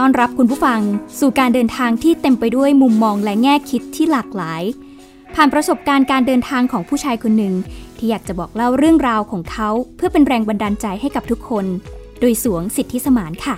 [0.00, 0.80] ต้อนรับคุณผู้ฟัง
[1.20, 4.62] สู่การเดินทางที่เต็มไปด้วยมุมมองและแง่คิดที่หลากหลาย
[5.34, 7.54] ผ่านประสบการณ์การเดินทางของผู้ชายคนหนึ่ง
[7.96, 11.66] ที่อยากจะบอกเล่าเรื่องราวของเขา เพื่อเป็นแรงบันดาลใจให้กับทุกคน
[12.20, 13.56] โดยสวงสิทธิสมานค่ะ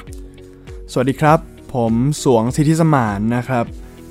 [0.92, 1.38] สวัสดีครับ
[1.74, 1.92] ผม
[2.24, 3.64] สวงสิทธิสมานนะครับ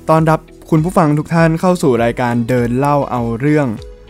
[0.08, 3.66] ต้อนรับคุณผู้ฟังทุกท่านเข้าสู่รายการเดินเล่าเอาเรื่อง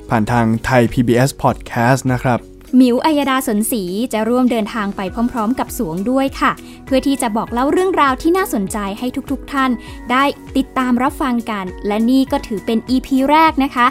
[0.08, 2.40] ผ่านทางไทย PBS Podcast นะครับ
[2.76, 5.00] หมิวอัยดาสนศรีจะร่วมเดินทางไป
[5.32, 6.52] พร้อมๆ กับสวงด้วยค่ะ
[6.84, 9.70] เพื่อที่จะบอกเล่าเรื่องราวที่น่าสนใจให้ทุกๆทท่าน
[10.10, 10.24] ได้
[10.56, 13.86] ติดตามรับฟังกัน และนี่ก็ถือเป็น EP แรกนะคะ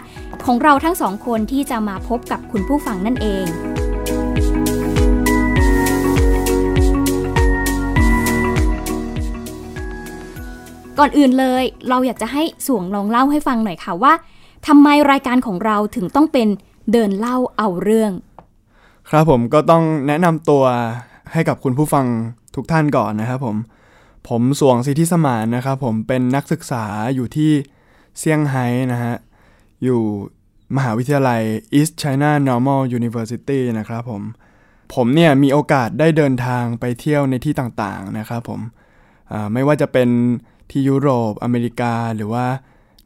[0.45, 3.45] ของเราทั้งสองคนที่จะมาพบกับคุณผู้ฟังนั่นเอง
[10.99, 14.14] ก่อนอื่นเลยเราอยากจะให้สวงลองเล่าให้ฟังหน่อยค่ะว่า
[14.67, 16.47] ทำไมรายการของเราถึงต้องเป็น
[16.92, 18.14] เดินเล่าเอาเรื่อง
[19.09, 20.64] ครับผมก็ต้องแนะนำตัว
[21.34, 22.06] ให้กับคุณผู้ฟัง
[22.56, 23.58] ทุกท่านก่อนนะครับผม
[24.30, 27.52] ผมสวงสิทธิสมานนะครับผมเป็นนักศึกษาอยู่ที่
[28.20, 29.16] เซี่ยงไฮ้นะฮะ
[29.83, 30.02] อยู่
[30.76, 31.42] มหาวิทยาลัย
[31.80, 34.22] East China Normal University นะครับผม
[34.94, 38.61] ผมเนี่ยมีโอกาสได้เดินทางไปเที่ยวในที่ต่างๆนะครับผม
[39.53, 40.09] ไม่ว่าจะเป็น
[40.72, 42.45] ที่ยุโรป อเมริกาหรือว่า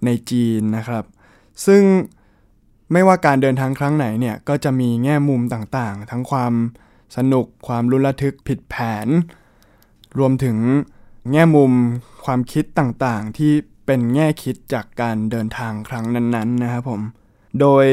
[0.05, 1.03] ในจีนนะครับ
[1.66, 1.83] ซึ่ง
[2.91, 6.53] ไม่ว่าการเดินทางครั้งไหนเนี่ยก็จะมีแง่มุมต่างๆ ทั้งความ
[7.17, 9.07] สนุกความลุ้นระทึกผิดแผน
[10.17, 10.57] รวมถึง
[11.31, 11.71] แง่มุม
[12.25, 13.51] ความคิดต่างๆ ที่
[13.86, 17.02] เป็นแง่คิดจากการเดินทางครั้งนั้นๆนะครับผม
[17.59, 17.86] โดย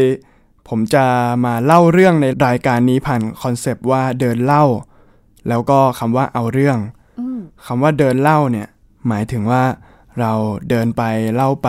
[0.69, 1.07] ผมจะ
[1.45, 4.65] มาเล่าเรื่องในรายการนี้ผ่านคอนเซปต์ว่าเดินเล่า
[5.49, 6.79] แล้วก็คำว่าเอาเรื่อง
[7.19, 8.69] อืมคำว่าเดินเล่าเนี่ย
[9.09, 9.63] หมายถึงว่า
[10.21, 10.33] เรา
[10.71, 11.03] เดินไป
[11.35, 11.69] เล่าไป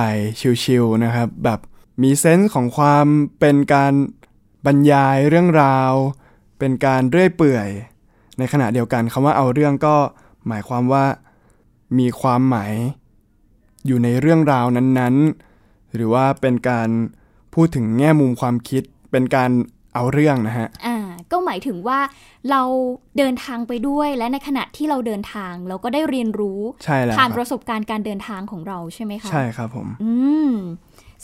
[0.63, 1.59] ชิวๆนะครับ แบบ
[2.02, 3.06] มีเซนส์ของความ
[3.40, 3.94] เป็นการ
[4.66, 5.94] บรรยายเรื่องราว
[6.59, 7.69] เป็นการเรื่อยเปื่อย
[8.38, 9.96] ในขณะเดียวกันคำว่าเอาเรื่องก็
[10.47, 11.06] หมายความว่า
[12.00, 12.74] มีความหมาย
[13.85, 16.90] อยู่ในเรื่องราวนั้นๆ หรือว่าเป็นการ
[17.53, 19.52] พูดถึงแง่มุมความคิด เป็นการ
[19.94, 20.97] เอาเรื่องนะฮะอ่า
[21.31, 22.00] ก็หมายถึงว่า
[22.52, 22.62] เรา
[23.18, 30.14] เดินทางไปด้วยและในขณะที่เราเดินทางเราก็ได้เรียนรู้ใช่แล้วผ่านคปรับระสบการณ์การเดินทางของเราใช่ไหมคะใช่ครับผม อื
[30.50, 30.52] ม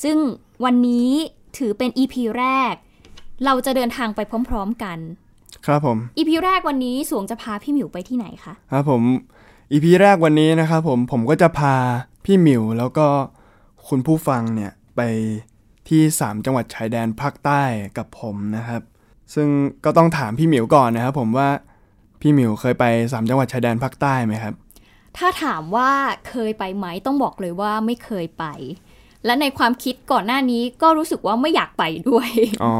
[0.03, 0.17] ซึ่ง
[0.63, 1.09] วันนี้
[1.57, 2.73] ถือเป็น EP แรก
[3.45, 4.99] เราจะเดินทางไปพร้อม ๆ กัน
[5.65, 9.01] ครับผม EP แรกวันนี้สวงจะพาพี่หมิวไปที่ไหนคะครับผม
[9.71, 11.75] อีพีแรกวันนี้นะครับผมผมก็จะพา
[12.25, 13.07] พี่หมิวแล้วก็
[13.87, 15.01] คุณผู้ฟังเนี่ยไป
[15.89, 17.61] ที่ 3 จังหวัดชายแดนภาคใต้
[17.97, 18.81] กับผมนะครับ
[19.33, 19.47] ซึ่ง
[19.85, 21.49] ก็ต้องถามพี่หมิวก่อนนะครับผมว่า
[22.21, 24.53] พี่หมิวเคยไป 3 จังหวัดชายแดนภาคใต้ไหมครับ
[25.17, 25.91] ถ้าถามว่า
[26.29, 28.45] เคยไปไหมต้องบอกเลยว่าไม่เคยไป
[29.25, 32.29] และในความคิดก่อนหน้านี้ก็รู้สึกว่าไม่อยากไปด้วย
[32.63, 32.75] อ๋อ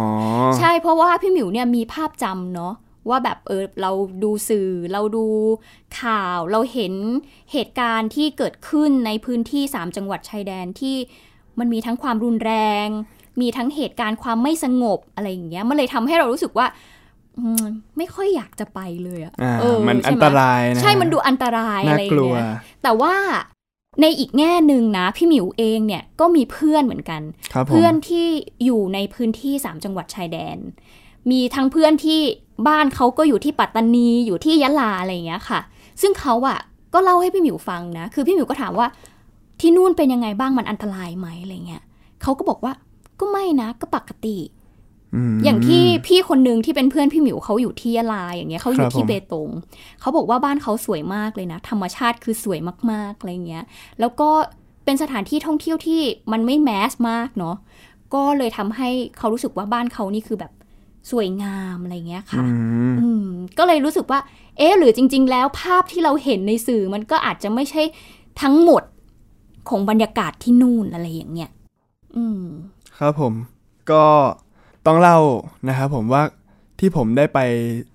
[0.58, 2.74] ใช่เพราะว่าพี่หมิวเนี่ยมีภาพจำเนาะ
[3.10, 3.92] ว่าแบบเออเรา
[4.24, 5.26] ดูสื่อเราดู
[6.02, 6.94] ข่าว เราเห็น
[7.52, 10.96] เหตุการณ์ที่เกิดขึ้นในพื้นที่ 3 จังหวัดชายแดนที่
[11.60, 12.54] มันมีทั้งความรุนแร
[12.86, 12.88] ง
[13.42, 16.68] มีทั้งเหตุการณ์ความไม่สงบอะไรอย่างเงี้ยมันเลยทำให้เรารู้สึกว่า
[17.38, 17.64] อืม
[17.98, 22.52] ไม่ค่อยอยากจะไปเลยอะอ่าเออมันใช่ไหอันตรายนะใช่มันดูอันตรายน่าอะไรอกย่างลัวเงี้ย
[22.84, 23.14] แต่ว่า
[24.02, 27.22] ในอีกแง่หนึ่งนะ พี่หมิวเองเนี่ยก็มีเพื่อนเหมือนกัน
[27.54, 28.28] ครับผมเพื่อนที่
[28.66, 30.58] อยู่ในพื้นที่3จังหวัดชายแดน
[31.32, 32.20] มีทั้งเพื่อนที่
[32.68, 35.60] บ้านเขาก็อยู่ที่ปัตตานีอยู่ที่ยะลาอะไรอย่างเงี้ยค่ะ
[36.02, 36.60] ซึ่งเขาอะ
[36.94, 38.88] ก็เล่าให้พี่หมิวฟังนะ คือพี่หมิวก็ถามว่า
[39.60, 41.84] ที่นู่นเป็นยังไงบ้างมันอันตรายไหมอะไรเงี้ย
[42.22, 42.74] เขาก็บอกว่า
[43.20, 44.63] ก็ไม่นะก็ปกติม
[45.44, 49.50] อย่างที่พี่คนหนึ่งที่เป็นเพื่อนพี่หมิวเขาอยู่ที่ยะลาอย่างเงี้ยเขาอยู่ครับที่ผมเบตง
[50.00, 52.60] เขาบอกว่าบ้านเขาสวยมากเลยนะ ธรรมชาติคือสวย
[52.92, 53.64] มากๆอะไรเงี้ย
[54.00, 54.30] แล้วก็
[54.86, 56.02] เป็นสถานที่ท่องเที่ยวที่
[56.32, 57.56] มันไม่แมสมากเนาะ
[58.14, 60.52] ก็เลยทำให้เขารู้สึกว่าบ้านเขานี่คือแบบ
[61.12, 62.48] สวยงามอะไรเงี้ยค่ะอื
[62.92, 63.28] มอืม
[63.58, 64.20] ก็เลยรู้สึกว่า
[64.58, 67.82] เอ๊ะหรือจริง ๆ แล้วภาพที่เราเห็นในสื่อมันก็อาจจะไม่ใช่
[68.42, 68.84] ทั้งหมด
[69.70, 71.52] ของบรรยากาศที่นู่นอะไรอย่างเงี้ย
[72.16, 72.44] อืม
[72.98, 73.34] ครับผม
[73.92, 74.04] ก็
[74.86, 75.18] ต้องเล่า
[75.70, 76.24] นะครับผมว่า
[76.80, 77.40] ที่ผมได้ไป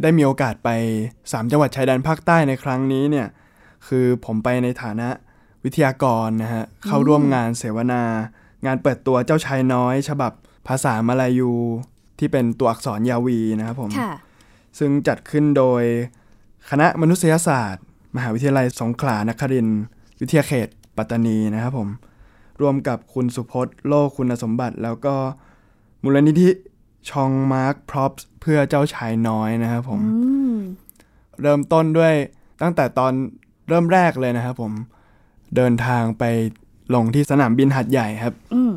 [0.02, 0.70] ได้มีโอกาสไป
[1.14, 3.28] 3 จังหวัดชายแดนภาคใต้ในครั้งนี้เนี่ย
[3.86, 5.08] คือผมไปในฐานะ
[5.64, 8.02] วิทยากรนะฮะเข้าร่วมงานเสวนา
[8.66, 10.32] งานเปิดตัวเจ้าชายน้อย ฉบับ
[10.68, 11.52] ภาษามาลายู
[12.18, 14.12] ที่เป็นตัวอักษรยาวีนะครับผมค่ะ
[14.78, 15.82] ซึ่งจัดขึ้นโดย
[16.70, 17.84] คณะมนุษยศาสตร์
[18.16, 19.82] มหาวิทยาลัยสงขลานครินทร์
[20.20, 21.88] วิทยาเขต ปัตตานีนะครับผม
[22.60, 25.14] รวมกับคุณสุพจน์โลกคุณสมบัติ แล้วก็
[26.02, 26.50] มูลนิธิ
[27.10, 30.56] ชองมาร์คพร็อพเพื่อเจ้าชายน้อยนะครับผมอืม
[31.42, 32.14] เริ่มต้นด้วย
[32.62, 33.12] ตั้งแต่ตอน
[33.68, 34.72] เริ่มแรกเลยนะครับผม
[35.56, 36.24] เดินทางไป
[36.94, 38.72] ลงที่สนามบินหัดใหญ่ครับอืม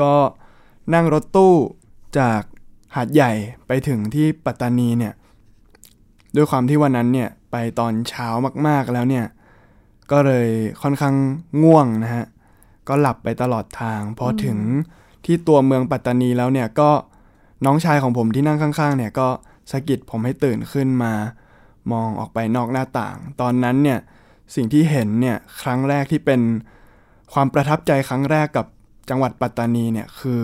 [0.00, 0.12] ก็
[0.94, 1.54] นั่งรถตู้
[2.18, 2.40] จาก
[2.96, 3.32] หาดใหญ่
[3.66, 5.14] ไปถึงที่ปัตตานีเนี่ย
[6.36, 8.28] ด้วยความที่วันนั้นเนี่ยไปตอนเช้า
[8.66, 9.26] มากๆแล้วเนี่ย
[10.10, 10.48] ก็เลย
[10.82, 11.14] ค่อนข้าง
[11.62, 12.24] ง่วงนะฮะ
[12.88, 14.58] ก็หลับไปตลอดทาง พอถึง
[15.24, 16.90] ที่ตัวเมืองปัตตานีแล้วเนี่ยก็
[17.64, 19.28] น้องชายของผมที่นั่งข้างๆเนี่ยก็
[19.72, 21.12] สะกิดผมให้ตื่นขึ้นมา
[21.92, 23.98] มองออกไปนอกหน้าต่าง ตอนนั้นเนี่ย
[24.54, 26.40] สิ่งที่เห็นเนี่ยครั้งแรกที่เป็น
[27.32, 28.66] ความประทับใจครั้งแรกกับ
[29.10, 30.42] จังหวัดปัตตานีเนี่ยคือ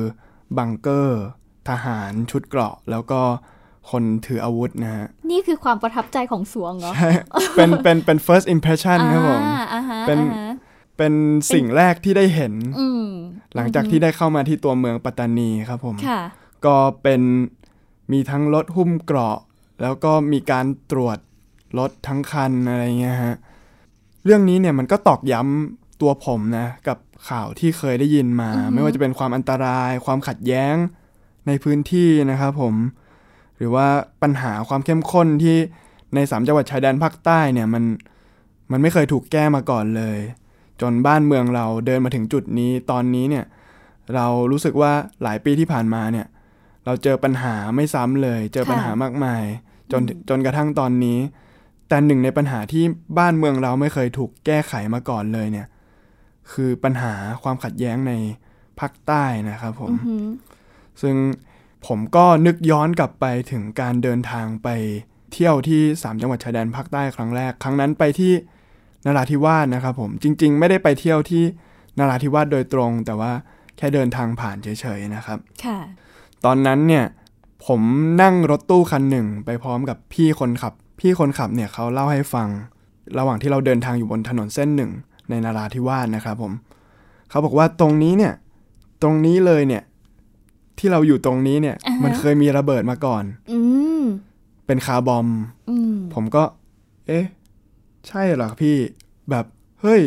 [0.58, 1.22] บังเกอร์
[1.68, 3.20] ทหารชุดเกราะ แล้วก็
[3.90, 7.10] คนถืออาวุธนะฮะ นี่คือความประทับใจของสวงเหรอ ใช่
[7.56, 10.52] เป็นเป็นเป็น first impression ครับผมอ่าอ่าฮะเป็นอ่าฮะ
[10.96, 11.12] เป็น
[11.54, 13.04] สิ่งแรกที่ได้เห็นอืม
[13.54, 16.20] หลังจากที่ได้เข้ามาที่ตัวเมืองปัตตานีครับผมค่ะ
[16.66, 17.22] ก็เป็น
[18.12, 19.38] มีทั้งรถหุ้มเกราะ
[19.82, 21.18] แล้วก็มีการตรวจ
[21.78, 23.36] รถทั้งคันอะไรเงี้ยฮะ
[24.24, 30.74] เรื่องนี้เนี่ยมันก็ตอกย้ำตัวผมนะ กับข่าวที่เคยได้ยินมาอือฮึไม่ว่าจะเป็นความอันตราย ความขัดแย้ง
[31.46, 32.74] ในพื้นที่นะครับผม
[33.56, 33.86] หรือว่า
[34.22, 35.56] ปัญหาความเข้มข้นที่
[36.14, 37.84] ในสามจังหวัดชายแดนภาคใต้เนี่ยมัน
[38.72, 40.18] มันไม่เคยถูกแก้มาก่อนเลย
[40.80, 43.44] จนบ้านเมืองเราเดินมาถึงจุดนี้ตอนนี้เนี่ย
[44.14, 46.26] เรารู้สึกว่าหลายปีที่ผ่านมาเนี่ย
[46.88, 49.44] เราเจอปัญหาไม่ซ้ำเลย เจอปัญหามากมาย
[49.92, 51.18] จนจนกระทั่งตอนนี้
[51.88, 52.84] แต่หนึ่งในปัญหาที่
[53.18, 55.66] บ้านเมืองเราไม่เคยถูกแก้ไขมาก่อนเลยเนี่ย
[56.52, 58.12] คือปัญหาความขัดแย้งใน
[58.80, 60.26] ภาคใต้นะครับผมอือหือ
[61.02, 61.16] ซึ่ง
[61.86, 64.68] ผมก็นึกย้อนกลับไปถึงการเดินทางไป
[65.32, 68.32] เที่ยวที่สามจังหวัดชายแดนภาคใต้ครั้งแรก ครั้งนั้นไปที่
[69.06, 71.44] นราธิวาสนะครับผม จริง ๆ ไม่ได้ไปเที่ยวที่
[71.98, 73.32] นราธิวาสโดยตรง แต่ว่า
[73.76, 74.68] แค่เดินทางผ่านเฉ
[74.98, 75.78] ยๆนะครับ ค่ะ
[76.44, 77.04] ตอนนั้นเนี่ย
[77.66, 77.80] ผม
[78.22, 82.48] นั่งรถตู้คันหนึ่งไปพร้อมกับพี่คนขับ พี่คนขับเนี่ยเขาเล่าให้ฟัง
[83.18, 84.90] ระหว่างที่เราเดินทางอยู่บนถนนเส้นหนึ่ง
[85.30, 86.52] ในนาราธิวาสนะครับผม
[87.30, 88.32] เขาบอกว่าตรงนี้เนี่ย
[89.02, 89.82] ตรงนี้เลยเนี่ย
[90.78, 93.58] ที่เราอยู่ตรงนี้เนี่ยอ่าฮะมันเคยมีระเบิดมาก่อนอื
[94.00, 94.04] ม
[94.66, 95.28] เป็นคาร์บอม
[95.68, 96.42] อืมผมก็
[97.06, 97.26] เอ๊ะ
[98.08, 98.76] ใช่เหรอพี่
[99.30, 99.44] แบบ
[99.82, 100.02] เฮ้ย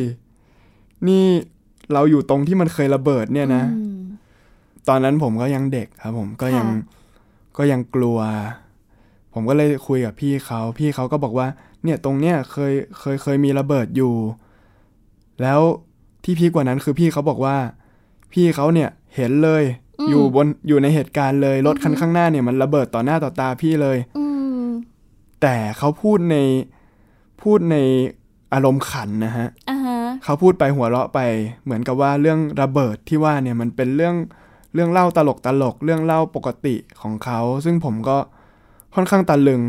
[1.08, 1.26] นี่
[1.94, 4.02] เราอยู่ตรงที่มันเคยระเบิดเนี่ยนะอืม
[4.90, 7.00] ตอนนั้นผมก็ยังเด็กครับ ผมก็ยังค่ะ
[7.58, 8.20] ก็ยังกลัว
[9.34, 11.48] ผมก็เลยคุยกับพี่เขาพี่เขาก็บอกว่า
[11.84, 14.14] เนี่ยตรงเนี้ยเคยเคยเคยมีระเบิดอยู่
[15.42, 15.60] แล้ว
[16.24, 17.58] ที่พีคกว่านั้นคือพี่เขาบอกว่า
[18.34, 19.64] พี่เขาเนี่ยเห็นเลย
[20.10, 24.26] อยู่บนอยู่ในเหตุการณ์เลยรถคันข้างหน้าเนี่ยมันระเบิดต่อหน้าต่อตาพี่เลยอื
[24.64, 24.66] ม
[25.42, 26.38] แต่เขาพูดใน
[27.42, 27.78] พูดใน
[28.54, 31.20] อารมณ์ขันนะฮะอ่าฮะ เขาพูดไปหัวเราะไป
[31.64, 34.16] เหมือนกับว่าเรื่องระเบิดที่ว่าเนี่ยมันเป็นเรื่อง
[34.74, 38.18] เรื่องเล่าตลกตลกเรื่องเล่าปกติของเขา ซึ่งผมก็
[38.96, 39.62] ค่อนข้างตะลึง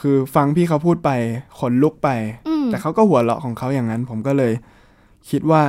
[0.00, 1.10] คือฟังพี่เขาพูดไป
[1.58, 2.08] ขนลุกไป
[2.48, 4.52] อืมแต่เขาก็หัวเราะของเขาอย่างนั้น ผมก็เลย
[5.30, 5.62] คิดว่า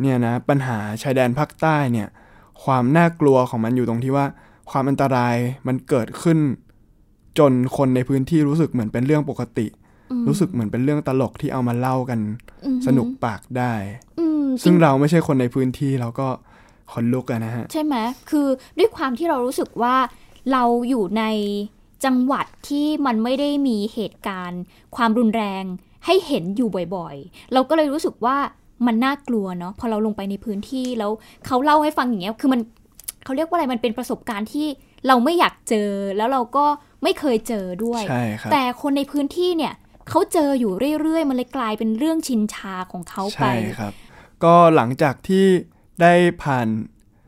[0.00, 2.08] เนี่ยนะปัญหาชายแดนภาคใต้เนี่ย
[2.64, 4.26] ความน่ากลัวของมันอยู่ตรงที่ว่า
[4.70, 5.36] ความอันตราย
[5.66, 6.38] มันเกิดขึ้น
[7.38, 9.66] จนคนในพื้นที่รู้สึกเหมือนเป็นเรื่องปกติ
[10.10, 12.20] อืมรู้สึกเหมือนเป็นเรื่องตลกที่เอามาเล่ากัน
[12.64, 13.72] อืมสนุกปากได้
[14.18, 16.28] อืมซึ่งเราไม่ใช่คนในพื้นที่เราก็
[16.92, 17.96] ขนลุกอะนะฮะ ใช่ไหม
[18.30, 18.46] คือ
[18.78, 19.96] ด้วยความที่เรารู้สึกว่า
[20.52, 21.24] เราอยู่ใน
[22.04, 24.62] จังหวัดที่มันไม่ได้มีเหตุการณ์
[24.96, 25.64] ความรุนแรง
[26.06, 28.36] ให้เห็นอยู่บ่อยๆ เราก็เลยรู้สึกว่า
[28.86, 31.10] มันน่ากลัวเนาะพอเราลงไปในพื้นที่แล้ว
[31.46, 32.60] เขาเล่าให้ฟังอย่างเงี้ยคือมัน
[33.24, 34.66] เขาเรียกว่าอะไรมันเป็นประสบการณ์ที่
[35.06, 36.66] เราไม่อยากเจอแล้วเราก็
[37.02, 39.74] ไม่เคยเจอด้วยใช่ครับแต่คนในพื้นที่เนี่ย
[40.08, 43.92] เขาเจออยู่เรื่อยๆ มันเลยกลายเป็นเรื่องชินชาของเขาไปใช่ครับ
[44.44, 45.46] ก็หลังจากที่
[46.00, 46.68] ได้ผ่าน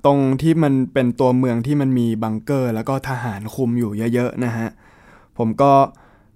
[0.05, 4.69] ตรงที่มันเป็นตัวเมืองที่มันมีบังเกอร์ แล้วก็ทหารคุมอยู่เยอะๆนะฮะ
[5.39, 5.73] ผมก็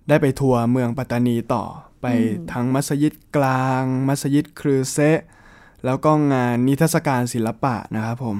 [0.08, 1.64] ได้ไปทัวร์เมืองปัตตานีต่อ
[2.00, 5.18] ไปอืมทั้งมัสยิดกลาง มัสยิดครือเซะ
[5.84, 8.38] แล้วก็งานนิทรรศการศิลปะนะครับผม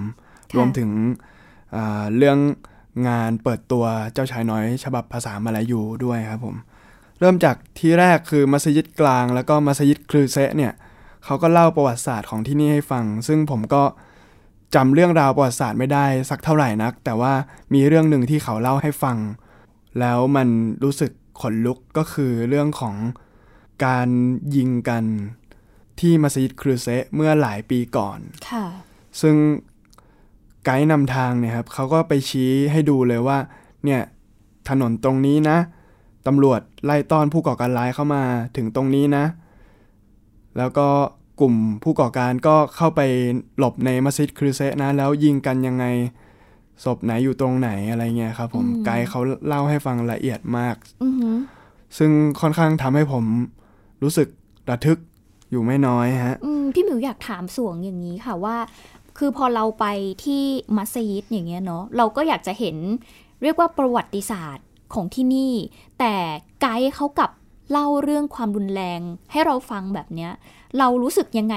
[0.51, 0.91] ค่ะรวมถึง
[1.75, 2.39] อ่าเรื่อง
[3.09, 6.57] งานเปิดตัวเจ้าชายน้อย ฉบับภาษามาลายูด้วยครับผม
[7.21, 10.73] เริ่มจากที่แรกคือมัสยิดกลาง แล้วก็มัสยิดครือเซะเนี่ย
[11.25, 13.83] เขาก็เล่าประวัติศาสตร์ของที่นี่ให้ฟัง ซึ่งผมก็
[14.75, 17.33] จำเรื่องราวประวัติศาสตร์ไม่ได้สักเท่าไหร่นัก แต่ว่า
[17.75, 19.17] มีเรื่องหนึ่งที่เขาเล่าให้ฟัง
[20.01, 20.49] แล้วมัน
[20.85, 22.95] รู้สึกขนลุกก็คือเรื่องของ
[23.85, 24.09] การ
[24.57, 25.05] ยิงกัน
[26.01, 28.19] ที่มัสยิดครูเซะเมื่อหลายปีก่อน
[28.51, 28.65] ค่ะ
[29.21, 29.37] ซึ่ง
[30.65, 33.39] ไกด์นำทางเนี่ยครับเขาก็ไปชี้ให้ดูเลยว่า
[33.85, 34.01] เนี่ย
[34.69, 35.59] ถนนตรงนี้นะ
[36.27, 38.23] ตำรวจไล่ต้อนผู้ก่อการร้ายเข้ามา
[38.57, 39.25] ถึงตรงนี้นะ
[40.59, 40.89] แล้วก็
[41.41, 43.01] กลุ่มผู้ก่อการก็เข้าไป
[43.59, 45.85] หลบในมัสยิดคริเซะนะแล้วยิงกันยังไง
[46.85, 51.37] ศพไหนอยู่ตรงไหนอะไรเงี้ยครับผมอืมไกด์เขาเล่าให้ฟังละเอียดมากอือหือ
[51.99, 52.11] ซึ่ง
[52.41, 53.25] ค่อนข้างทำให้ผม
[54.03, 54.29] รู้สึก
[54.71, 54.99] ระทึก
[55.51, 58.57] อยู่ไม่น้อยฮะอืมพี่หมิวอยากถามสวงอย่างนี้ค่ะว่า
[59.19, 59.87] คือพอเราไป
[60.25, 60.43] ที่
[60.77, 62.77] มัสยิดอย่างเงี้ยเนาะเราก็อยากจะเห็น
[63.43, 65.53] เรียกว่าประวัติศาสตร์ของที่นี่
[65.99, 66.15] แต่
[66.61, 67.31] ไกด์เขากลับ
[67.73, 69.01] เล่าเรื่องความรุนแรง
[69.33, 70.33] ให้เราฟังแบบเนี้ย
[70.79, 71.57] เรารู้สึกยังไง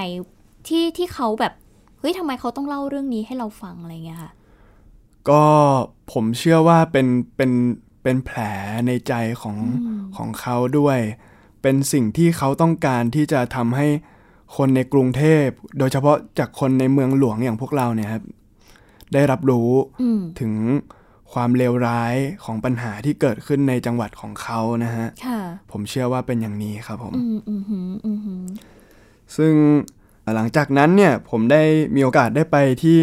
[0.66, 1.52] ที่ที่เขาแบบ
[2.00, 4.30] เฮ้ยทำไมเขาต้องเล่าเรื่องนี้ให้เราฟังอะไรเงี้ยค่ะ
[5.28, 5.44] ก็
[6.12, 7.52] ผมเชื่อว่าเป็นเป็น
[8.02, 8.38] เป็นแผล
[8.86, 10.98] ในใจของอืมของเขาด้วย
[11.62, 13.88] เป็นสิ่งที่เขาต้องการที่จะทำให้
[14.56, 15.46] คนในกรุงเทพ
[15.78, 18.22] โดยเฉพาะจากคนในเมืองหลวงอย่างพวกเราเนี่ยครับ
[19.14, 19.70] ได้รับรู้
[20.02, 20.52] อืมถึง
[21.34, 25.40] ความเลวร้ายของปัญหาที่เกิดขึ้นในจังหวัดของเขานะฮะค่ะ
[25.72, 28.42] ผมเชื่อว่าเป็นอย่างนี้ครับผมอืมอืมหืมอืมหืม
[29.36, 29.52] ซึ่ง
[30.34, 31.62] หลังจากนั้นเนี่ยผมได้
[31.94, 32.98] มีโอกาสได้ไปที่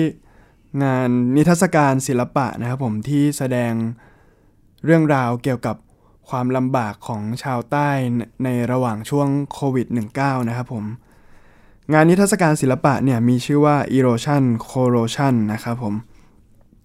[0.84, 3.74] งานนิทรรศการศิลปะนะครับผมที่แสดง
[4.86, 5.76] เรื่องราวเกี่ยวกับ
[6.30, 10.86] ความลำบากของชาวใต้ในในระหว่างช่วงโควิด -19 นะครับผม
[11.94, 15.94] งานนิทรรศการศิลปะเนี่ยมีชื่อว่า Erosion Corrosion นะครับผม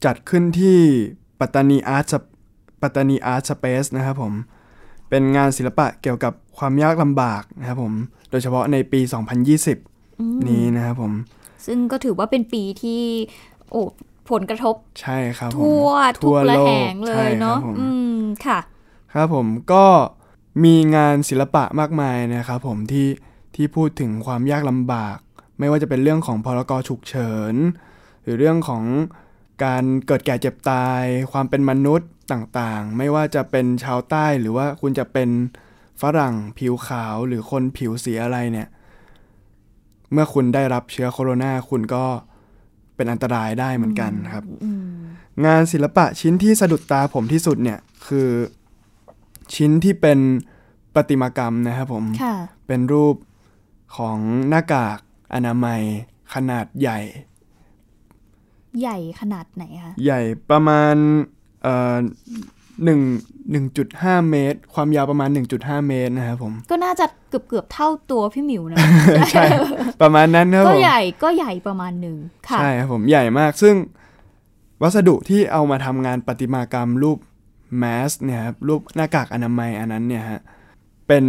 [0.05, 0.81] จัดขึ้นที่
[1.41, 2.13] ปัตตานีอาร์ต
[2.83, 4.33] ปัตตานีอาร์ตสเปซนะครับผม
[5.09, 7.93] เป็นงานศิลปะเกี่ยวกับความยากลำบากนะครับผม
[8.31, 9.01] โดยเฉพาะในปี
[9.61, 11.13] 2020อืมนี้นะครับผม
[11.67, 13.03] ซึ่งก็ถือว่าเป็นปีที่
[13.71, 13.83] โอ้
[14.31, 18.59] ผลกระทบ ใช่ครับผมทั่วทุกระแหงเลใช่ยครับเนาะผมอืมค่ะ
[19.15, 19.85] ครับผมก็
[20.65, 23.09] มีงานศิลปะมากมายนะครับผมที่
[23.55, 25.17] ที่พูดถึงความยากลำบาก
[25.59, 27.55] ไม่ว่าจะเป็นเรื่องของพรกฉุกเฉิน
[28.23, 28.85] หรือเรื่องของ
[29.63, 35.29] การเกิดแก่เจ็บตาย ความเป็นมนุษย์ต่างๆ ไม่ว่าจะเป็นชาวใต้หรือว่าคุณจะเป็น
[36.03, 38.69] ฝรั่งผิวขาวหรือคนผิวสีอะไรเนี่ย
[40.13, 42.05] เมื่อคุณได้รับเชื้อโคโรนาคุณก็
[42.97, 44.85] เป็นอันตรายได้เหมือนกันครับอืม
[45.47, 48.29] งานศิลปะชิ้นที่สะดุดตาผมที่สุดเนี่ยคือ
[49.55, 50.19] ชิ้นที่เป็น
[50.95, 53.17] ประติมากรรมนะครับผมค่ะเป็นเป็นรูป
[53.97, 54.19] ของ
[54.49, 54.99] หน้ากาก
[55.35, 55.81] อนามัย
[56.35, 56.99] ขนาดใหญ่
[58.81, 60.95] ใหญ่ขนาดไหนคะ ใหญ่ประมาณ
[61.63, 61.97] เอ่อ
[62.85, 63.01] หนึ่ง
[63.51, 65.29] หนึ่งจุดห้าเมตร ความยาวประมาณ
[65.59, 68.79] 1.5 เมตรนะครับผม ก็น่าจะเกือบเกือบๆเท่าตัวพี่หมิวนะ
[69.33, 69.45] ใช่
[70.03, 72.17] ประมาณนั้นครับก็ผมใหญ่ก็ใหญ่ประมาณหนึ่ง
[72.49, 73.75] ค่ะ ใช่ครับผมใหญ่มากซึ่ง
[74.83, 77.19] วัสดุที่เอามาทำงานประติมากรรมรูป
[77.79, 80.41] แมสเนี่ยครับรูปหน้ากากอนามัยอันนั้นเนี่ยฮะ
[81.09, 81.25] เป็น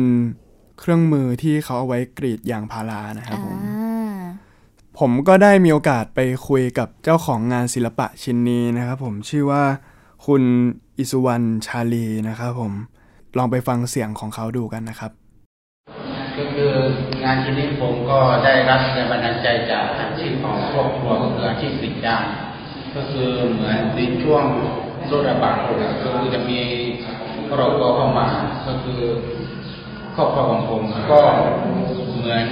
[0.80, 3.75] เครื่องมือที่เขาเอาไว้กรีดยางพารานะครับผมอ่า
[5.00, 9.64] ผมก็ได้มีโอกาสไปคุยกับเจ้าของงานศิลปะชิ้นนี้นะครับผมชื่อว่า
[10.25, 10.44] คุณ
[10.98, 12.72] อิสุวรรณชาลีนะครับผม
[13.38, 15.12] ลองไปฟังเสียงของเขาดูกันนะครับ
[16.38, 16.74] ก็คือ
[17.24, 22.25] งานชิ้นนี้ผมก็ได้รับแรงบันดาลใจจากอาชีพของครอบครัวก็คืออาชีพปิดยาง
[22.96, 24.44] ก็คือเหมือนในช่วง
[25.08, 26.60] โรคระบาดก็คือจะมี
[27.54, 28.28] โรคเข้ามา
[28.68, 29.02] ก็คือ
[30.16, 31.22] ครอบครัวของผมก็
[32.18, 32.46] เหมือน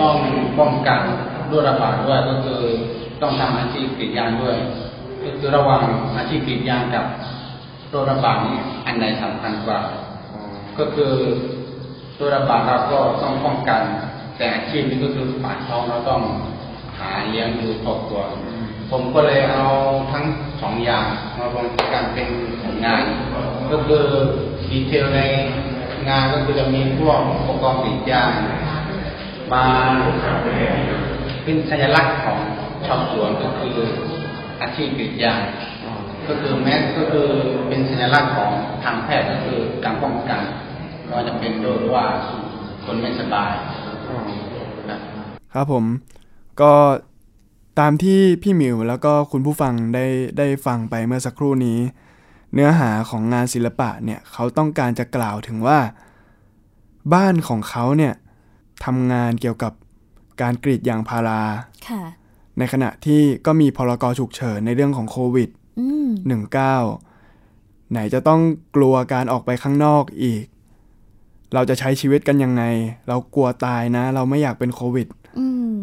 [0.00, 0.16] ต้อง
[0.58, 1.00] ป้องกัน
[1.48, 2.60] โรคระบาดด้วยก็คือ
[3.20, 4.56] ต้องทำอาชีพปิดยางด้วย
[5.24, 5.82] ก็คือระหว่าง
[6.16, 7.04] อาชีพปิดยางกับ
[7.90, 9.80] โรคระบาดนี้อันไหนสำคัญกว่า
[10.78, 11.12] ก็คือ
[12.18, 13.82] ตัวระบาดเราก็ต้องป้องกัน
[14.36, 16.22] แต่อาชีพนี้ก็คือปากท้องเราต้อง
[16.98, 18.22] หาเลี้ยงดูครอบครัว
[18.90, 19.66] ผมก็เลยเอา
[20.12, 20.24] ทั้ง
[20.62, 21.04] สองอย่าง
[21.38, 22.28] มารวมกันเป็น
[22.62, 23.02] ผลงาน
[23.70, 24.04] ก็คือ
[24.70, 25.20] ดีเทลใน
[26.08, 28.30] งานก็คือจะมีพวกอุปกรณ์ปิดยาง
[29.52, 29.64] มา
[31.44, 32.38] เป็นสัญลักษณ์ของ
[32.86, 33.76] ชาวสวนก็คือ
[34.60, 35.40] อาชีพปิดยาง
[36.28, 37.28] ก็คือแมสก็คือ
[37.68, 38.50] เป็นสัญลักษณ์ของ
[38.84, 40.42] ทางแพทย์ก็คือการป้องกัน
[41.12, 42.06] ว่าจะเป็นโรคว่า
[42.84, 43.52] คนไม่สบาย
[44.86, 45.00] ครับ
[45.54, 45.84] ครับผม
[46.60, 46.72] ก็
[47.80, 50.06] ตามที่พี่หมิวแล้วก็คุณผู้ฟังได้
[50.38, 51.78] ได้ฟังไปเมื่อสักครู่นี้
[52.54, 55.78] เนื้อหาของงานศิลปะเนี่ยเขาต้องการจะกล่าวถึงว่า
[57.14, 58.14] บ้านของเขาเนี่ย
[58.84, 59.72] ทำงานเกี่ยวกับ
[60.40, 61.42] การกรีดยางพารา
[61.88, 62.02] ค่ะ
[62.58, 65.48] ในขณะที่ก็มีพรกฉุกเฉินในเรื่องของโควิด
[65.80, 66.08] อืม
[67.18, 68.40] 19ไหนจะต้อง
[68.76, 70.44] กลัวการออกไปข้างนอกอีก
[71.54, 72.62] เราจะใช้ชีวิตกันยังไง
[73.08, 75.08] เรากลัวตายนะ เราไม่อยากเป็นโควิด
[75.38, 75.74] อืม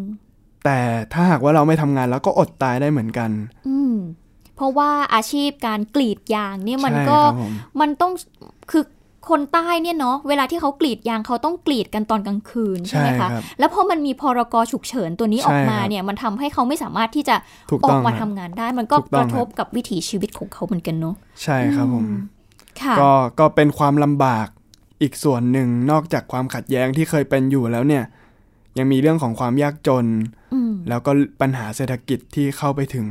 [0.64, 0.78] แต่
[1.12, 3.30] ถ้าหากว่าเราไม่ทำงานแล้วก็อดตายได้เหมือนกัน
[3.68, 3.94] อืม
[4.56, 8.12] เพราะว่าอาชีพการกรีดยางเนี่ยมันใช่ก็ครับผมมันต้อง
[8.70, 8.84] คือ
[9.30, 17.36] คนใต้เนี่ยเนาะเวลาที่เขากรีดยางเขาต้องกรีดกันตอนกลางคืนใช่ไหมใช่คะครับแล้วพอมันมีพรกฉุกเฉินตัวนี้ออกมาใช่ครับเนี่ยมันทำให้เขาไม่สามารถที่จะ
[17.70, 22.06] ถูกออต้กองมาคทำรับงานได้ มันก็ถูกต้กองระทบกับวิถีชีวิตของเขาเหมือนกันเนาะใช่ครับผม
[22.82, 24.48] ค่ะก็ก็เป็นความลำบาก
[25.02, 28.04] อีกส่วนหนึ่งนอกจากความขัดแย้งที่เคยเป็นอยู่แล้วเนี่ย
[28.78, 30.06] ยังมีเรื่องของความยากจน
[30.54, 33.06] อืมแล้วก็ปัญหาเศรษฐกิจที่เข้าไปถึง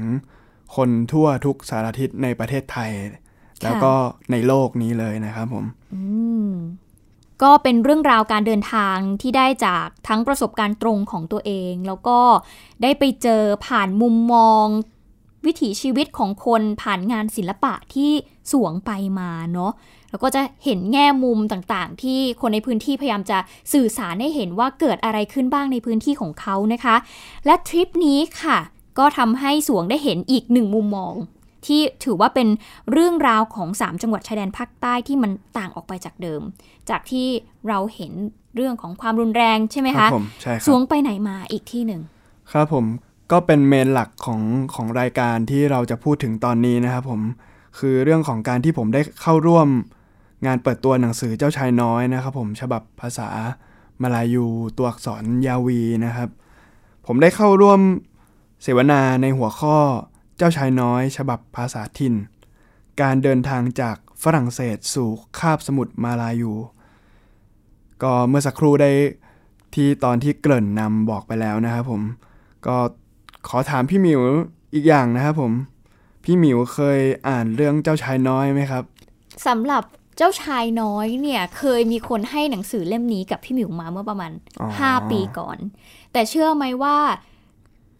[0.76, 2.92] คนทั่วทุกสารทิศในประเทศไทย
[3.64, 3.94] แล้วก็
[4.32, 6.02] ในโลกนี้เลยนะครับผมอื
[6.48, 6.52] ม
[7.44, 12.20] ก็เป็นเรื่องราวการเดินทางที่ได้จากทั้งประสบการณ์ตรงของตัวเอง แล้วก็
[12.82, 14.66] ได้ไปเจอผ่านมุมมอง
[15.46, 18.12] วิถีชีวิตของคนผ่านงานศิลปะที่
[18.52, 19.72] สวงไปมาเนาะ
[20.10, 23.38] แล้วก็จะเห็นแง่มุมต่างๆ ที่คนในพื้นที่พยายามจะ
[23.74, 26.96] สื่อสารให้เห็นว่าเกิดอะไรขึ้นบ้างในพื้นที่ของเขานะคะ
[27.46, 28.58] และทริปนี้ค่ะ
[28.98, 31.14] ก็ทำให้สวงได้เห็นอีกหนึ่งมุมมอง
[31.68, 32.48] ที่ถือว่าเป็น
[32.92, 36.42] เรื่องราวของ 3 จังหวัดชายแดนภาคใต้ที่มันต่างออกไปจากเดิม
[36.90, 37.28] จากที่
[37.68, 38.14] เราเห็น
[38.56, 42.02] เรื่องของความรุนแรงใช่ไหมครัคะบผมใช่คสรัวบงไปไหนมาอีกที่หนึ่ง
[42.52, 42.86] ครับผม
[43.32, 44.42] ก็เป็นเมนหลักของ
[44.74, 47.22] ของรายการที่เราจะพูดถึงตอนนี้นะครับผม
[47.80, 49.68] คือเรื่องของการที่ผมได้เข้าร่วม
[50.46, 53.30] งานเปิดตัวหนังสือเจ้าชายน้อยนะครับผมฉบับภาษา
[54.02, 54.46] มาลายู
[54.78, 56.30] ตัวอักษรยาวีนะครับ
[57.06, 57.80] ผมได้เข้าร่วม
[58.64, 59.78] เสวนาในหัวข้อ
[60.38, 62.16] เจ้าชายน้อย ฉบับภาษาถิ่น
[63.02, 66.54] การเดินทางจากฝรั่งเศสสู่คาบสมุทรมาลายู
[68.04, 68.92] ก็เมื่อสักครู่ได้
[69.76, 72.02] ที่ตอนที่เกริ่นนำบอกไปแล้วนะครับผม
[72.68, 72.78] ก็
[73.48, 74.22] ขอถามพี่หมิว
[74.74, 75.52] อีกอย่างนะครับผม
[76.24, 78.84] พี่หมิวเคยอ่านเรื่องเจ้าชายน้อยไหมครับ
[79.48, 79.84] สำหรับ
[80.18, 85.58] เจ้าชายน้อยเนี่ยเคยมีคนให้หนังสือเล่มนี้กับพี่หมิวมาเมื่อประมาณอ๋อ5ปีก่อน
[86.12, 86.98] แต่เชื่อไหมว่า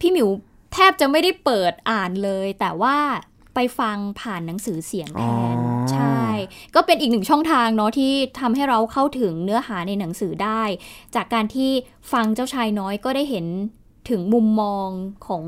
[0.00, 0.28] พี่หมิว
[0.72, 2.96] แทบจะไม่ได้เปิดอ่านเลย แต่ว่า
[3.54, 6.20] ไปฟังผ่านหนังสือเสียงแทนอ๋อใช่
[6.74, 10.62] ก็เป็นอีกหนึ่งช่องทางเนาะที่ทำให้เราเข้าถึงเนื้อหาในหนังสือได้
[11.14, 11.70] จากการที่
[12.12, 13.46] ฟังเจ้าชายน้อยก็ได้เห็น
[14.10, 14.88] ถึงมุมมอง
[15.26, 15.44] ของ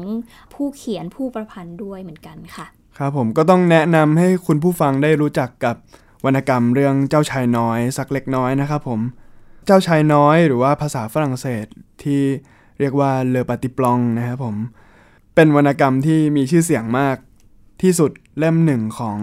[0.55, 2.67] ผู้เขียนผู้ประพันธ์ด้วยเหมือนกันค่ะ
[2.99, 5.77] ครับผมก็ต้องแนะนำให้คุณผู้ฟังได้รู้จักกับ
[6.25, 9.01] วรรณกรรมเรื่องเจ้าชายน้อยสักเล็กน้อยนะครับผม
[9.67, 11.67] เจ้าชายน้อยหรือว่าภาษาฝรั่งเศส
[12.03, 12.23] ที่
[12.79, 14.57] เรียกว่าเลอปาติปลองนะครับผม
[15.41, 17.17] เป็นวรรณกรรมที่มีชื่อเสียงมาก
[17.83, 19.19] ที่สุดเล่มหนึ่งของ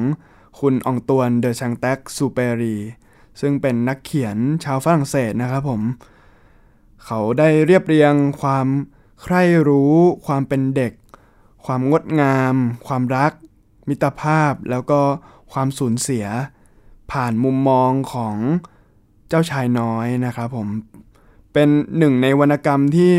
[0.60, 2.76] คุณองตวนเดอชังแต็กซูเปรี
[3.42, 5.82] ซึ่งเป็นนักเขียนชาวฝรั่งเศสนะครับผม
[7.06, 8.68] เขาได้เรียบเรียงความ
[9.22, 9.94] ใคร่รู้
[10.26, 10.94] ความเป็นเด็ก
[11.66, 12.56] ความงดงาม
[12.88, 13.32] ความรัก
[13.90, 15.02] มิตรภาพแล้วก็
[15.52, 16.26] ความสูญเสีย
[17.12, 18.36] ผ่านมุมมองของ
[19.30, 20.68] เจ้าชายน้อยนะครับผม
[21.54, 23.14] เป็นหนึ่งในวรรณกรรมที่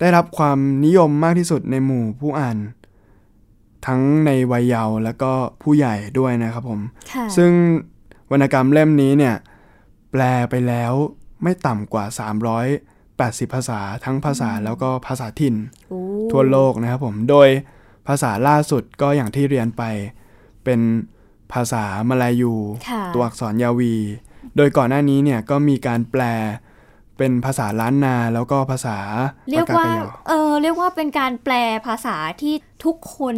[0.00, 2.58] ได้รับความนิยมมากที่สุดในหมู่ผู้อ่าน
[3.86, 5.32] ทั้งในวัยเยาว์แล้วก็
[5.62, 6.80] ผู้ใหญ่ด้วยนะครับผม
[7.12, 7.52] ค่ะซึ่ง
[8.30, 9.36] วรรณกรรมเล่มนี้เนี่ย
[10.12, 10.92] แปลไปแล้ว
[11.42, 12.04] ไม่ต่ำกว่า
[13.44, 15.54] 380 ภาษาทั้งภาษาแล้วก็ภาษาถิ่น
[15.88, 15.98] โอ้
[16.32, 17.48] ทั่วโลกนะครับผม โดย
[18.08, 19.82] ภาษาล่าสุดก็อย่างที่เรียนไป
[20.64, 20.80] เป็น
[21.52, 22.54] ภาษามาลายู
[22.88, 23.94] ค่ะตัวอักษรยาวี
[24.56, 26.22] โดยก่อนหน้านี้เนี่ยก็มีการแปล
[27.18, 28.98] เป็นภาษาล้านนาแล้วก็ภาษา
[29.50, 31.54] เรียกว่าปกยอเออเรียกว่าเป็นการแปล
[31.86, 33.36] ภาษาที่ทุกคน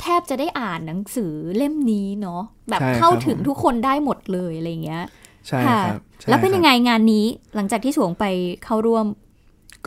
[0.00, 5.04] แทบจะได้อ่านหนังสือเล่มนี้เนาะแบบใช่เข้าครับถึงผมทุกคนได้หมดเลยอะไรอย่างเงี้ย
[5.48, 8.24] ใช่ค่ะครับใช่แล้วเป็นครับยังไงงานนี้หลังจากที่สวงไป
[8.64, 9.06] เข้าร่วม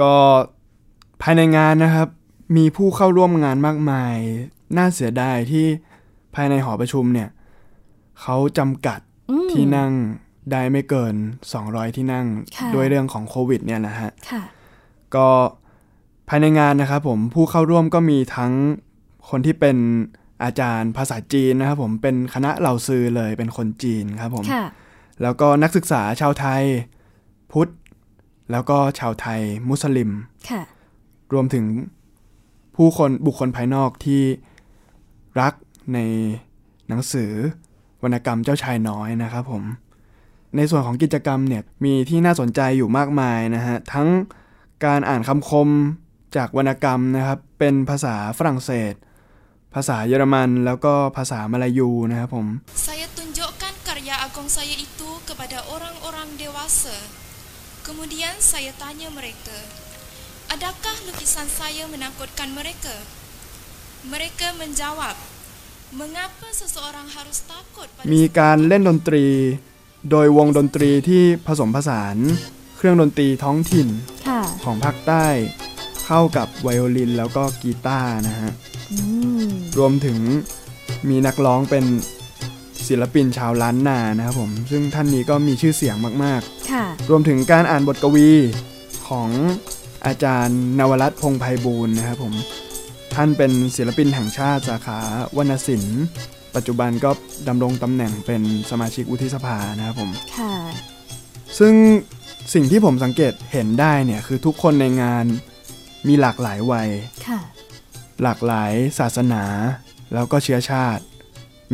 [0.02, 0.14] ก็
[1.22, 2.08] ภายในงานนะครับ
[2.58, 4.16] มีผู้เข้าร่วมงานมากมาย
[4.78, 5.66] น่าเสียดายที่
[6.36, 7.30] ภายในหอประชุมเนี่ย
[8.22, 9.00] เขาจำกัด
[9.32, 9.92] อืมที่นั่ง
[10.52, 11.16] ได้ไม่เกิน
[11.56, 12.28] 200 ที่นั่ง
[12.58, 14.44] ค่ะด้วยเรื่องของโควิดเนี่ยนะฮะค่ะ
[15.16, 15.28] ก็
[16.30, 18.54] ภายในงานนะครับผมผู้เข้าร่วมก็มีทั้ง
[19.30, 19.78] คนที่เป็น
[20.44, 24.66] อาจารย์ภาษาจีนนะครับผมเป็นคณะเหล่าซือเลยเป็นคนจีนครับผมค่ะ
[25.22, 26.62] แล้วก็นักศึกษาชาวไทย
[27.52, 27.72] พุทธ
[28.52, 30.12] แล้วก็ชาวไทยมุสลิม
[30.50, 30.62] ค่ะ
[31.34, 31.66] รวมถึง
[32.76, 34.22] ผู้คนบุคคลภายนอกที่
[35.42, 35.54] รัก
[35.94, 36.00] ใน
[36.88, 37.32] หนังสือ
[38.04, 39.64] วรรณกรรมเจ้าชายน้อยนะครับผม
[40.58, 44.08] ในส่วนของกิจกรรมเนี่ยมีที่น่าสนใจอยู่มากมายนะฮะทั้ง
[44.86, 45.70] การอ่านคำคม
[46.36, 48.94] จากวรรณกรรมนะครับเป็นภาษาฝรั่งเศส
[49.74, 52.48] ภาษาเยอรมันแล้วก็ภาษามาลายูนะครับผม
[52.88, 56.98] Saya tunjukkan karya agung saya itu kepada orang-orang dewasa.
[57.88, 59.58] Kemudian saya tanya mereka,
[60.54, 62.96] adakah lukisan saya menakutkan mereka?
[64.14, 65.18] Mereka menjawab,
[65.94, 69.26] mengapa seseorang harus takut pada มีการเล่นดนตรี
[70.12, 72.18] โดยวงดนตรีที่ผสมผสาน
[72.78, 73.88] เครื่องดนตรีท้องถิ่น
[74.28, 75.26] ค่ะของภาคใต้
[76.06, 78.52] เข้ากับไวโอลินแล้วก็กีตาร์นะฮะ
[78.92, 78.98] อื
[79.48, 80.20] มรวมถึง
[81.10, 81.86] มีนักร้องเป็น
[82.88, 86.42] ศิลปินชาวล้านนานะครับผม ซึ่งท่านนี้ก็มีชื่อเสียงมาก
[86.72, 88.30] ค่ะๆรวมถึงการอ่านบทกวี
[89.08, 89.30] ของ
[90.06, 92.34] อาจารย์นวรัตน์พงษ์ไพบูลย์นะครับผม
[93.16, 95.00] ท่านเป็นศิลปินแห่งชาติสาขา
[95.38, 96.02] วรรณศิลป์
[96.56, 97.12] ปัจจุบันก็
[97.48, 100.54] ดำรงตำแหน่งเป็นสมาชิกวุฒิสภานะครับผมค่ะ
[101.60, 101.74] ซึ่ง
[102.54, 105.26] สิ่งที่ผมสังเกตเห็นได้เนี่ยคือทุกคนในงาน
[106.08, 106.90] มีหลากหลายวัย
[107.28, 107.40] ค่ะ
[108.24, 109.44] หลากหลายศาสนา
[110.14, 111.04] แล้วก็เชื้อชาติ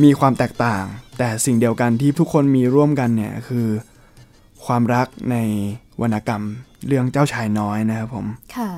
[0.04, 0.84] มีความแตกต่าง
[1.18, 3.68] แต่สิ่งเดียวกันที่ทุกคนมีร่วมกันเนี่ยคือ
[4.66, 5.38] ความรักใน
[6.02, 6.44] วรรณกรรม
[6.88, 8.26] เรื่องเจ้าชายน้อยนะครับผม
[8.58, 8.70] ค่ะ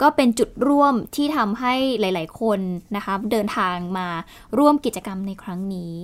[0.00, 2.60] ก็เป็นจุดร่วมที่ทำให้หลาย ๆ คน
[2.96, 4.08] นะคะเดินทางมา
[4.58, 5.94] ร่วมกิจกรรมในครั้งนี้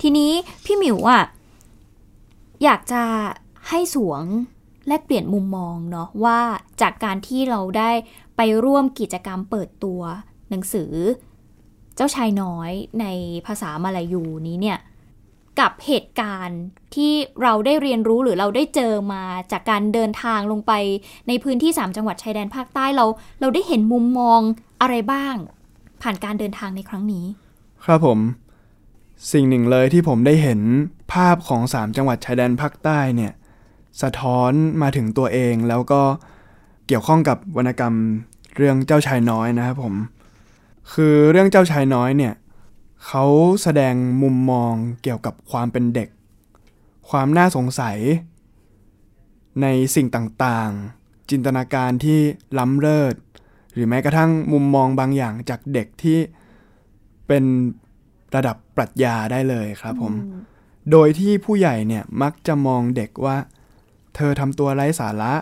[0.00, 0.32] ทีนี้
[0.64, 1.24] พี่หมิวอะ
[2.64, 3.02] อยากจะ
[3.68, 4.24] ให้สวง
[4.88, 6.40] แลกเปลี่ยนมุมมองเนาะว่า
[6.80, 7.90] จากการที่เราได้
[8.36, 10.00] ไปร่วมกิจกรรมเปิดตัว
[10.50, 10.92] หนังสือ
[11.96, 13.06] เจ้าชายน้อยใน
[13.46, 14.78] ภาษามาลายูนี้เนี่ย
[15.60, 16.60] กับเหตุการณ์
[16.94, 17.12] ที่
[17.42, 20.72] เราได้เรียนรู้หรือเราได้เจอมาจากการเดินทางลงไป
[21.28, 23.06] ในพื้นที่ 3 จังหวัดชายแดนภาคใต้เรา
[23.40, 24.40] เราได้เห็นมุมมอง
[24.80, 25.34] อะไรบ้าง
[26.02, 27.24] ผ่านการเดินทางในครั้งนี้
[27.84, 28.18] ครับผม
[29.32, 30.60] สิ่งหนึ่งเลยที่ผมได้เห็น
[31.12, 33.32] ภาพของ 3 จังหวัดชายแดนภาคใต้เนี่ย
[34.02, 36.02] สะท้อนมาถึงตัวเองแล้วก็
[36.86, 37.94] เกี่ยวข้องกับวรรณกรรม
[38.56, 39.94] เรื่องเจ้าชายน้อยนะครับผม
[40.92, 42.32] คือเรื่องเจ้าชายน้อยเนี่ย
[43.06, 43.24] เขา
[43.62, 46.08] แสดงมุมมองเกี่ยวกับความเป็นเด็ก
[47.10, 47.98] ความน่าสงสัย
[49.62, 52.20] ในสิ่งต่างๆ จินตนาการที่
[52.58, 53.14] ล้ำเลิศ
[53.72, 56.18] หรือแม้กระทั่งมุมมองบางอย่างจากเด็กที่
[57.26, 57.44] เป็น
[58.34, 60.12] ระดับปรัชญาได้เลยครับผม
[60.90, 63.36] โดยที่ผู้ใหญ่เนี่ยมักจะมองเด็กว่า
[64.16, 65.34] เธอทำตัวไร้สาระ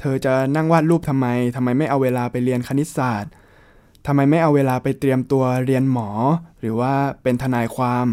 [0.00, 3.32] เธอจะนั่งวาดรูปทำไมทำไมไม่เอาเวลาไปเรียนคณิตศาสตร์
[4.06, 6.10] ทำไมไม่เอาเวลาไปเตรียมตัวเรียนหมอ
[6.60, 8.06] หรือว่าเป็นทนายความ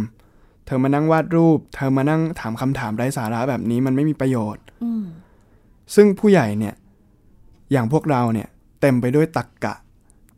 [0.65, 5.05] เธอมานั่งวาดรูป เธอมานั่งถามคำถามไร้สาระแบบนี้มันไม่มีประโยชน์อืม
[5.95, 6.75] ซึ่งผู้ใหญ่เนี่ย
[7.71, 8.47] อย่างพวกเราเนี่ย
[8.81, 9.75] เต็มไปด้วยตรรกกะ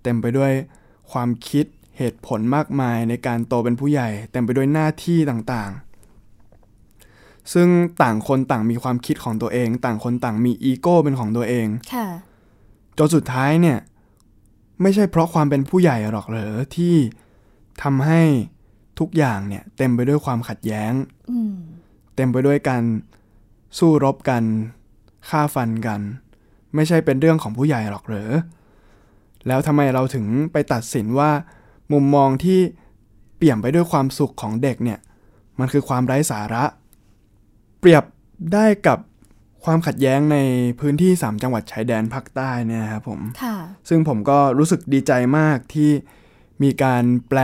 [0.03, 0.51] เต็มไปด้วย
[1.11, 1.65] ความคิด
[1.97, 7.67] เหตุผลมากมายในการโตเป็นผู้ใหญ่ เต็มไปด้วยหน้าที่ต่างๆ ซึ่ง
[8.01, 12.07] ต่างคนต่างมีความคิดของตัวเอง ต่างคนต่างมีอีโก้เป็นของตัวเองค่ะ
[12.97, 13.77] จนสุดท้ายเนี่ย
[14.81, 16.95] ไม่ใช่เพราะความเป็นผู้ใหญ่หรอกเหรอที่
[17.83, 18.21] ทำให้
[18.99, 20.93] ทุกอย่างเนี่ยเต็มไปด้วยความขัดแย้ง
[21.31, 21.53] อืม
[22.15, 22.83] เต็มไปด้วยการ
[23.77, 24.43] สู้รบกัน
[25.29, 26.01] ฆ่าฟันกัน
[26.75, 28.31] ไม่ใช่เป็นเรื่องของผู้ใหญ่หรอกเหรอ
[29.47, 31.31] แล้วทำไมเราถึงไปตัดสินว่า
[31.91, 32.59] มุมมองที่
[33.35, 34.99] เปี่ยมไปด้วยความสุขของเด็กเนี่ย
[35.59, 36.63] มันคือความไร้สาระ
[37.79, 38.03] เปรียบ
[38.53, 38.99] ได้กับ
[39.65, 40.37] ความขัดแย้งใน
[40.79, 43.55] พื้นที่ 3 จังหวัดชายแดนภาคใต้เนี่ยครับผมค่ะ
[43.89, 45.91] ซึ่งผมก็รู้สึกดีใจมากที่
[46.63, 47.39] มีการแปล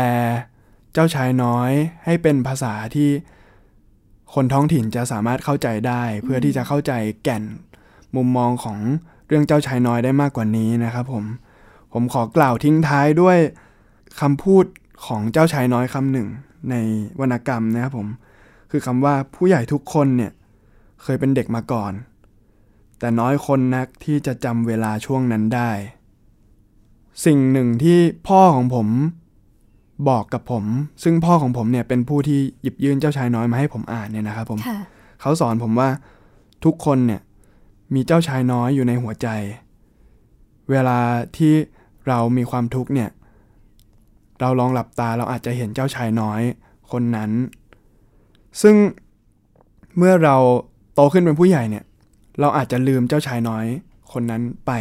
[0.93, 1.71] เจ้าชายน้อย
[2.05, 3.09] ให้เป็นภาษาที่
[4.33, 6.91] คนท้องถิ่นจะสามารถเข้าใจได้ เพื่อที่จะเข้าใจ
[7.23, 7.43] แก่น
[8.15, 8.77] มุมมองของ
[9.27, 11.23] เรื่องเจ้าชายน้อยได้มากกว่านี้นะครับผม
[11.93, 13.37] ผมขอกล่าวทิ้งท้ายด้วย
[14.21, 14.65] คำพูด
[15.05, 16.27] ของเจ้าชายน้อยคำหนึ่ง
[16.69, 16.75] ใน
[17.19, 18.07] วรรณกรรมนะครับผม
[18.71, 20.31] คือคำว่าผู้ใหญ่ทุกคนเนี่ย
[21.03, 21.93] เคยเป็นเด็กมาก่อน
[22.99, 25.71] แต่น้อยคนนักที่จะจำเวลาช่วงนั้นได้
[27.25, 28.87] สิ่งหนึ่งที่พ่อของผม
[30.09, 30.65] บอกกับผม
[31.03, 34.79] ซึ่งพ่อของผมเนี่ยเป็นผู้ที่หยิบยื่นเจ้าชายน้อยมาให้ผมอ่านเนี่ยนะครับผมค่ะ
[35.21, 35.89] เขาสอนผมว่า
[36.65, 37.21] ทุกคนเนี่ย
[37.93, 39.27] มีเจ้าชายน้อยอยู่ในหัวใจ
[40.69, 40.99] เวลา
[41.37, 41.53] ที่
[42.07, 43.09] เรามีความทุกข์เนี่ย
[44.39, 46.41] เราลองหลับตาเราอาจจะเห็นเจ้าชายน้อย
[46.91, 47.31] คนนั้น
[48.61, 48.75] ซึ่ง
[49.97, 50.37] เมื่อเรา
[50.99, 51.83] โตขึ้นเป็นผู้ใหญ่เนี่ย
[52.39, 53.65] เราอาจจะลืมเจ้าชายน้อย
[54.13, 54.71] คนนั้นไป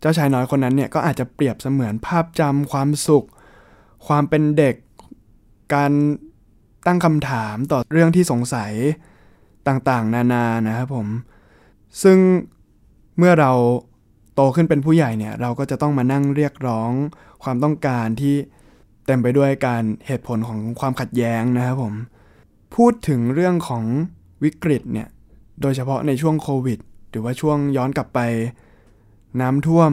[0.00, 3.26] เจ้าชายน้อยคนนั้นเนี่ยก็อาจจะเปรียบเสมือนภาพจำความสุข
[4.06, 4.76] ความเป็นเด็ก
[5.74, 5.92] การ
[6.86, 8.72] ตั้งคำถามต่อเรื่องที่สงสัย
[9.68, 11.08] ต่างๆ นานานะครับผม
[12.02, 12.18] ซึ่ง
[13.18, 13.52] เมื่อเรา
[14.34, 16.90] โตขึ้นเป็นผู้ใหญ่เนี่ยเราก็จะต้องมานั่งเรียกร้อง
[17.42, 18.34] ความต้องการที่
[19.06, 21.94] เต็มไปด้วยการเหตุผลของความขัดแย้งนะครับผม
[22.76, 23.84] พูดถึงเรื่องของ
[24.44, 25.08] วิกฤตเนี่ย
[25.60, 26.78] โดยเฉพาะในช่วงโควิด
[27.10, 28.20] หรือว่าช่วงย้อนกลับไป
[29.40, 29.92] น้ำท่วม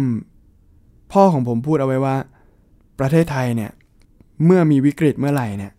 [1.14, 2.16] พ่อของผมพูดเอาไว้ว่า
[3.00, 3.72] ประเทศไทยเนี่ย
[4.46, 5.74] เมื่อมีวิกฤตเมื่อไหร่เนี่ย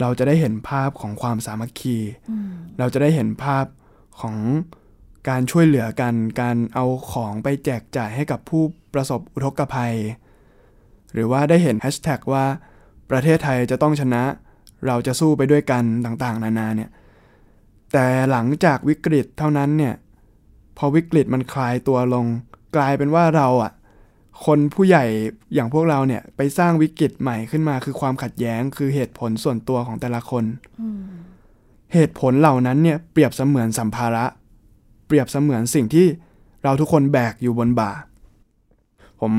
[0.00, 1.96] เราจะได้เห็นภาพของความสามัคคี
[2.30, 3.64] อืมเราจะได้เห็นภาพ
[4.20, 4.36] ของ
[5.28, 8.62] การช่วยเหลือกัน การเอาของไปแจกจ่ายให้กับผู้
[8.94, 9.94] ประสบอุทกภัย
[11.12, 12.44] หรือว่าได้เห็นแฮชแท็กว่า
[13.10, 14.22] ประเทศไทยจะต้องชนะ
[14.86, 16.90] เราจะสู้ไปด้วยกันต่างๆ นานาเนี่ย
[17.92, 19.94] แต่หลังจากวิกฤตเท่านั้นเนี่ย
[20.76, 22.26] พอวิกฤตมันคลายตัวลง
[22.76, 23.72] กลายเป็นว่าเราอะ
[24.46, 25.04] คนผู้ใหญ่
[25.54, 30.44] อย่างพวกเราเนี่ย ไปสร้างวิกฤตใหม่ขึ้นมา คือความขัดแย้งคือเหตุผลส่วนตัวของแต่ละคน
[30.80, 31.02] อืม
[31.94, 34.24] เหตุผลเหล่านั้นเนี่ยเปรียบเสมือนสัมภาระ
[35.06, 36.06] เปรียบเสมือนสิ่งที่
[36.62, 37.92] เราทุกคนแบกอยู่บนบ่า
[39.20, 39.32] ผม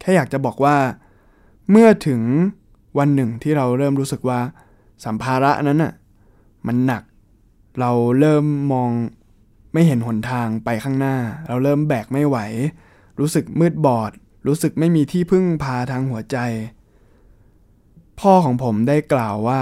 [0.00, 0.76] แค่อยากจะบอกว่า
[1.70, 2.20] เมื่อถึง
[2.98, 4.40] วันหนึ่งที่เราเริ่มรู้สึกว่า
[5.04, 5.92] สัมภาระนั้นน่ะ
[6.66, 7.02] มันหนัก
[7.80, 8.90] เราเริ่มมอง
[9.72, 11.16] ไม่เห็นหนทางไปข้างหน้า
[11.48, 12.38] เราเริ่มแบกไม่ไหว
[13.18, 14.10] รู้สึกมืดบอด
[14.46, 16.36] รู้สึกไม่มีที่พึ่งพาทางหัวใจ
[18.20, 19.60] พ่อของผมได้กล่าวว่า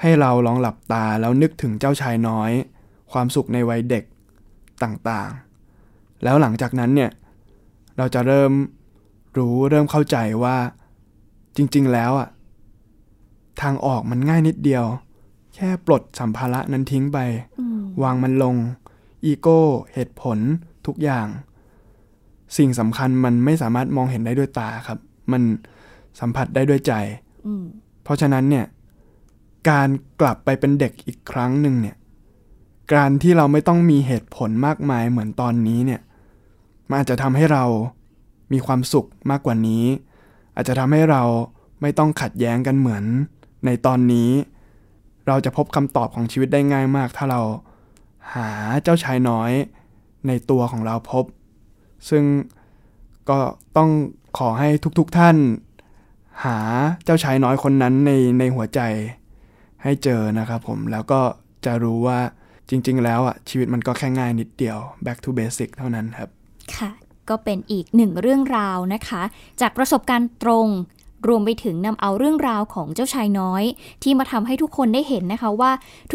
[0.00, 2.50] ให้เราลองหลับตาแล้วนึกถึงเจ้าชายน้อย
[3.12, 4.04] ความสุขในวัยเด็ก
[4.82, 7.10] ต่างๆ แล้วหลังจากนั้นเนี่ย
[7.96, 8.52] เราจะเริ่ม
[9.38, 10.56] รู้เริ่มเข้าใจว่า
[11.56, 12.28] จริง ๆ แล้วอะ
[13.62, 14.84] ทางออกมันง่ายนิดเดียว
[15.56, 17.18] แค่ปลดสัมภาระนั้นทิ้งไป
[18.02, 18.54] วางมันลง
[19.24, 19.60] อีโก้
[19.94, 20.38] เหตุผล
[20.86, 21.26] ทุกอย่าง
[22.56, 24.98] สิ่งสำคัญมันไม่สามารถมองเห็นได้ด้วยตาครับ
[25.32, 25.42] มัน
[26.20, 26.92] สัมผัสได้ด้วยใจ
[28.02, 28.66] เพราะฉะนั้นเนี่ย
[29.70, 29.88] การ
[30.20, 31.96] กลับไปเป็นเด็กอีกครั้งหนึ่งเนี่ย
[32.94, 36.00] การที่เราไม่ต้องมีเหตุผลมากมายเหมือนตอนนี้เนี่ย
[36.88, 37.64] มันอาจจะทำให้เรา
[38.52, 39.84] มีความสุขมากกว่านี้
[40.54, 41.22] อาจจะทำให้เรา
[41.80, 43.04] ไม่ต้องขัดแย้งกันเหมือน
[43.66, 44.30] ในตอนนี้
[45.28, 47.40] เราจะพบคำตอบของชีวิตได้ง่ายมาก ถ้าเรา
[48.34, 48.48] หา
[48.82, 49.52] เจ้าชายน้อย
[50.26, 51.24] ในตัวของเราพบ
[52.08, 52.24] ซึ่ง
[53.30, 53.38] ก็
[53.76, 53.90] ต้อง
[54.38, 55.36] ขอให้ทุกๆทท่าน
[56.44, 56.58] หา
[57.04, 58.80] เจ้าชายน้อยคนนั้นในในหัวใจ
[59.82, 61.20] ให้เจอนะครับผมแล้วก็
[61.64, 62.18] จะรู้ว่า
[62.70, 66.30] จริง ๆ แล้วอะชีวิตมันก็แค่ง่ายนิดเดียว back to basic เท่านั้นครับ
[66.76, 66.90] ค่ะ
[67.28, 69.22] ก็เป็นอีกหนึ่งเรื่องราวนะคะ
[69.60, 70.66] จากประสบการณ์ตรง
[71.28, 73.62] รวมไปถึงนำเอาเรื่องราวของเจ้าชายน้อย
[74.02, 75.72] ที่มาทำให้ทุกคนได้เห็นนะคะว่า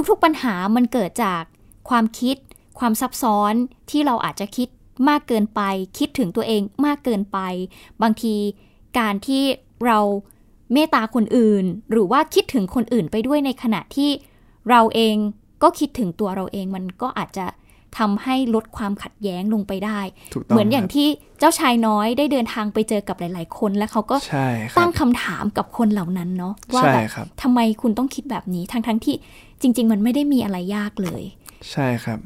[0.10, 1.42] ทุกๆปัญหามันเกิดจาก
[1.90, 2.36] ความคิด
[2.80, 3.54] ความซับซ้อน
[3.90, 4.68] ที่เราอาจจะคิด
[5.10, 5.62] มากเกินไป
[5.98, 7.40] คิดถึงตัวเองมากเกินไป
[8.02, 8.36] บางที
[9.00, 9.44] การที่
[9.86, 10.00] เรา
[10.74, 14.10] เมตตาคนอื่น หรือว่าคิดถึงคนอื่นไปด้วยในขณะที่
[14.70, 15.16] เราเอง
[15.64, 17.46] ก็คิดถึงตัวเราเองมันก็อาจจะ
[17.98, 20.00] ทำให้ลดความขัดแย้งลงไปได้
[20.34, 21.08] ถูกต้องเหมือนอย่างครับที่
[21.40, 29.16] เจ้าชายน้อยได้เดินทางไปเจอกับหลาย ๆ คนแล้วเขาก็ใช่ครัตั้บงคำถามกับคนเหล่านั้นเนาะว่าใช่แบบครับทำไมคุณต้องคิดแบบนี้ทั้งๆที่
[29.62, 31.24] จริง ๆ มันไม่ได้มีอะไรยากเลย
[31.72, 32.20] ใช่ครับ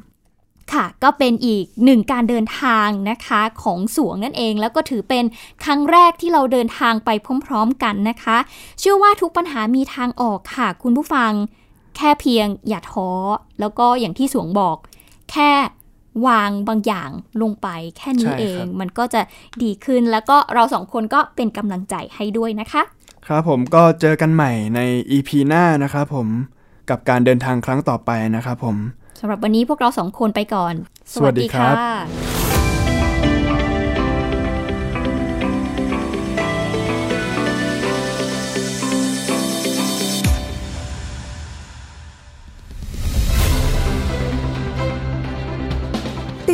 [0.74, 5.26] ค่ะก็เป็นอีกหนึ่งการเดินทางนะคะของสวงนั่นเองแล้วก็ถือเป็น
[5.64, 7.10] ครั้งแรกที่เราเดินทางไป
[7.46, 8.38] พร้อม ๆ กันนะคะ
[8.80, 11.32] เชื่อว่าทุกปัญหามีทางออกค่ะ คุณผู้ฟัง
[11.98, 13.10] แค่เพียงอย่าท้อ
[13.60, 14.78] แล้วก็อย่างที่สวงบอก
[15.32, 15.52] แค่
[16.28, 17.10] วางบางอย่าง
[17.42, 19.22] ลงไปแค่นี้ใช่ครับเอง มันก็จะ
[19.64, 22.84] ดีขึ้นแล้วก็เราสองคนก็เป็นกำลังใจให้ด้วยนะคะ
[23.28, 24.80] ครับผมก็เจอกันใหม่ใน
[25.12, 26.28] EP หน้านะครับผม
[26.90, 28.76] กับการเดินทางครั้งต่อไปนะครับผม
[29.20, 30.74] สำหรับวันนี้พวกเราสองคนไปก่อน
[31.14, 32.45] สวัสดีครับ